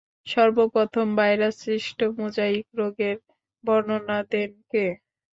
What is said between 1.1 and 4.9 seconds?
Virus সৃষ্ট mosaic রোগের বর্ণনা দেন কে?